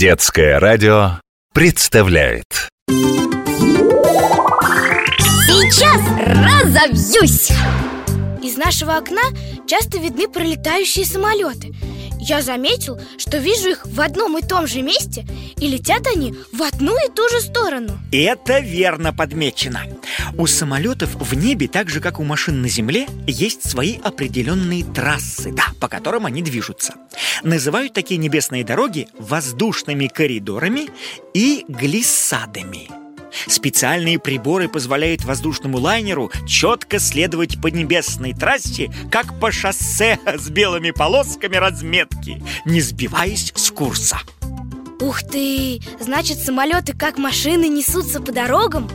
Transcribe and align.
Детское 0.00 0.58
радио 0.58 1.20
представляет 1.52 2.46
Сейчас 5.58 6.00
разобьюсь! 6.26 7.50
Из 8.42 8.56
нашего 8.56 8.96
окна 8.96 9.20
часто 9.66 9.98
видны 9.98 10.26
пролетающие 10.26 11.04
самолеты 11.04 11.74
Я 12.20 12.42
заметил, 12.42 13.00
что 13.16 13.38
вижу 13.38 13.70
их 13.70 13.86
в 13.86 14.00
одном 14.00 14.36
и 14.36 14.42
том 14.42 14.66
же 14.66 14.82
месте 14.82 15.26
И 15.56 15.66
летят 15.66 16.06
они 16.06 16.34
в 16.52 16.62
одну 16.62 16.94
и 16.94 17.10
ту 17.10 17.28
же 17.30 17.40
сторону. 17.40 17.98
Это 18.12 18.58
верно 18.60 19.12
подмечено. 19.12 19.80
У 20.36 20.46
самолетов 20.46 21.14
в 21.14 21.34
небе, 21.34 21.66
так 21.66 21.88
же 21.88 22.00
как 22.00 22.20
у 22.20 22.24
машин 22.24 22.60
на 22.60 22.68
земле, 22.68 23.06
есть 23.26 23.68
свои 23.68 23.96
определенные 24.02 24.84
трассы, 24.84 25.52
да, 25.52 25.64
по 25.80 25.88
которым 25.88 26.26
они 26.26 26.42
движутся. 26.42 26.94
Называют 27.42 27.94
такие 27.94 28.18
небесные 28.18 28.64
дороги 28.64 29.08
воздушными 29.18 30.06
коридорами 30.06 30.88
и 31.32 31.64
глиссадами 31.68 32.99
Специальные 33.46 34.18
приборы 34.18 34.68
позволяют 34.68 35.24
воздушному 35.24 35.78
лайнеру 35.78 36.30
четко 36.46 36.98
следовать 36.98 37.60
по 37.60 37.68
небесной 37.68 38.32
трассе, 38.32 38.90
как 39.10 39.38
по 39.40 39.52
шоссе 39.52 40.18
с 40.26 40.48
белыми 40.50 40.90
полосками 40.90 41.56
разметки, 41.56 42.42
не 42.64 42.80
сбиваясь 42.80 43.52
с 43.54 43.70
курса. 43.70 44.20
Ух 45.00 45.22
ты! 45.22 45.80
Значит, 45.98 46.38
самолеты 46.38 46.92
как 46.92 47.16
машины 47.16 47.68
несутся 47.68 48.20
по 48.20 48.32
дорогам? 48.32 48.88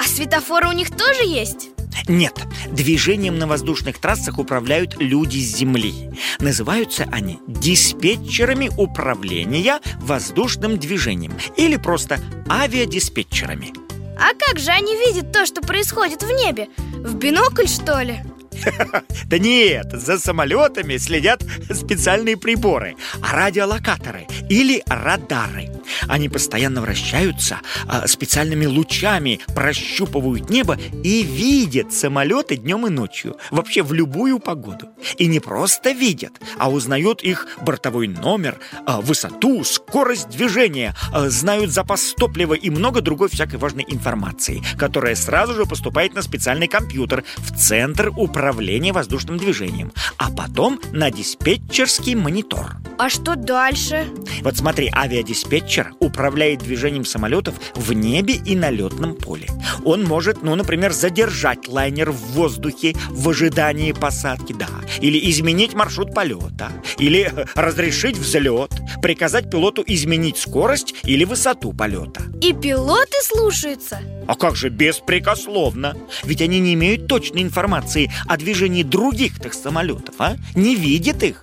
А 0.00 0.04
светофоры 0.04 0.68
у 0.68 0.72
них 0.72 0.90
тоже 0.90 1.24
есть? 1.24 1.73
Нет, 2.06 2.38
движением 2.70 3.38
на 3.38 3.46
воздушных 3.46 3.98
трассах 3.98 4.38
управляют 4.38 4.96
люди 4.98 5.38
с 5.38 5.56
Земли. 5.56 6.10
Называются 6.38 7.06
они 7.10 7.38
диспетчерами 7.46 8.70
управления 8.76 9.80
воздушным 10.00 10.78
движением 10.78 11.32
или 11.56 11.76
просто 11.76 12.20
авиадиспетчерами. 12.48 13.72
А 14.18 14.32
как 14.38 14.58
же 14.58 14.70
они 14.70 14.94
видят 14.96 15.32
то, 15.32 15.46
что 15.46 15.60
происходит 15.60 16.22
в 16.22 16.30
небе? 16.30 16.68
В 16.94 17.14
бинокль, 17.16 17.66
что 17.66 18.00
ли? 18.00 18.20
Да 19.26 19.38
нет, 19.38 19.90
за 19.92 20.18
самолетами 20.18 20.96
следят 20.96 21.42
специальные 21.70 22.36
приборы, 22.36 22.94
радиолокаторы 23.20 24.26
или 24.48 24.82
радары. 24.86 25.70
Они 26.08 26.28
постоянно 26.28 26.80
вращаются, 26.80 27.58
а, 27.86 28.06
специальными 28.06 28.66
лучами 28.66 29.40
прощупывают 29.54 30.50
небо 30.50 30.78
и 31.02 31.22
видят 31.22 31.92
самолеты 31.92 32.56
днем 32.56 32.86
и 32.86 32.90
ночью, 32.90 33.36
вообще 33.50 33.82
в 33.82 33.92
любую 33.92 34.38
погоду. 34.38 34.88
И 35.18 35.26
не 35.26 35.40
просто 35.40 35.90
видят, 35.90 36.32
а 36.58 36.70
узнают 36.70 37.22
их 37.22 37.46
бортовой 37.60 38.08
номер, 38.08 38.58
а, 38.86 39.00
высоту, 39.00 39.64
скорость 39.64 40.30
движения, 40.30 40.94
а, 41.12 41.28
знают 41.28 41.70
запас 41.70 42.14
топлива 42.16 42.54
и 42.54 42.70
много 42.70 43.00
другой 43.00 43.28
всякой 43.28 43.56
важной 43.56 43.84
информации, 43.88 44.62
которая 44.78 45.14
сразу 45.14 45.54
же 45.54 45.66
поступает 45.66 46.14
на 46.14 46.22
специальный 46.22 46.68
компьютер 46.68 47.24
в 47.38 47.56
центр 47.58 48.10
управления 48.16 48.43
воздушным 48.92 49.36
движением, 49.36 49.92
а 50.18 50.30
потом 50.30 50.80
на 50.92 51.10
диспетчерский 51.10 52.14
монитор. 52.14 52.76
А 52.98 53.08
что 53.08 53.34
дальше? 53.34 54.06
Вот 54.42 54.56
смотри, 54.56 54.90
авиадиспетчер 54.94 55.92
управляет 56.00 56.60
движением 56.60 57.04
самолетов 57.04 57.54
в 57.74 57.92
небе 57.92 58.34
и 58.34 58.54
на 58.54 58.70
летном 58.70 59.14
поле. 59.14 59.48
Он 59.84 60.04
может, 60.04 60.42
ну, 60.42 60.54
например, 60.54 60.92
задержать 60.92 61.68
лайнер 61.68 62.10
в 62.10 62.32
воздухе 62.32 62.94
в 63.10 63.28
ожидании 63.28 63.92
посадки, 63.92 64.52
да, 64.52 64.68
или 65.00 65.30
изменить 65.30 65.74
маршрут 65.74 66.14
полета, 66.14 66.70
или 66.98 67.32
разрешить 67.54 68.16
взлет, 68.16 68.70
приказать 69.02 69.50
пилоту 69.50 69.82
изменить 69.86 70.38
скорость 70.38 70.94
или 71.04 71.24
высоту 71.24 71.72
полета. 71.72 72.22
И 72.40 72.52
пилоты 72.52 73.16
слушаются? 73.22 73.98
А 74.26 74.34
как 74.34 74.56
же 74.56 74.68
беспрекословно? 74.68 75.96
Ведь 76.24 76.42
они 76.42 76.60
не 76.60 76.74
имеют 76.74 77.06
точной 77.06 77.42
информации 77.42 78.10
о 78.26 78.36
движении 78.36 78.82
других 78.82 79.38
так 79.40 79.54
самолетов, 79.54 80.14
а? 80.18 80.36
Не 80.54 80.76
видят 80.76 81.22
их. 81.22 81.40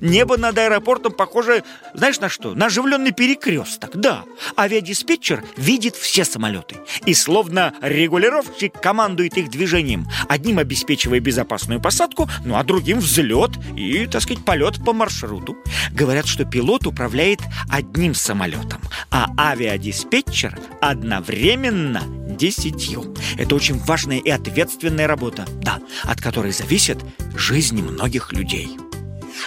Небо 0.00 0.36
над 0.36 0.56
аэропортом 0.58 1.12
похоже, 1.12 1.64
знаешь 1.94 2.20
на 2.20 2.28
что? 2.28 2.54
На 2.54 2.66
оживленный 2.66 3.12
перекресток, 3.12 3.96
да. 3.96 4.24
Авиадиспетчер 4.56 5.44
видит 5.56 5.96
все 5.96 6.24
самолеты. 6.24 6.76
И 7.06 7.14
словно 7.14 7.74
регулировщик 7.82 8.80
командует 8.80 9.36
их 9.36 9.50
движением. 9.50 10.08
Одним 10.28 10.58
обеспечивая 10.58 11.20
безопасную 11.20 11.80
посадку, 11.80 12.28
ну 12.44 12.56
а 12.56 12.64
другим 12.64 12.98
взлет 12.98 13.50
и, 13.76 14.06
так 14.06 14.22
сказать, 14.22 14.44
полет 14.44 14.84
по 14.84 14.92
маршруту. 14.92 15.56
Говорят, 15.92 16.26
что 16.26 16.44
пилот 16.44 16.86
управляет 16.86 17.40
одним 17.68 18.14
самолетом, 18.14 18.80
а 19.10 19.28
авиадиспетчер 19.38 20.58
одновременно 20.80 22.02
десятью. 22.42 23.14
Это 23.38 23.54
очень 23.54 23.78
важная 23.78 24.18
и 24.18 24.28
ответственная 24.28 25.06
работа, 25.06 25.46
да, 25.62 25.78
от 26.02 26.20
которой 26.20 26.50
зависит 26.50 26.98
жизнь 27.36 27.80
многих 27.80 28.32
людей. 28.32 28.76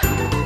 thank 0.02 0.34
you 0.34 0.45